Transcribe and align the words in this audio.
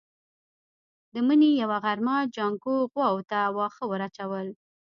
د 1.13 1.15
مني 1.27 1.51
يوه 1.61 1.77
غرمه 1.83 2.17
جانکو 2.35 2.75
غواوو 2.91 3.27
ته 3.31 3.39
واښه 3.55 3.83
ور 3.87 4.01
اچول. 4.07 4.47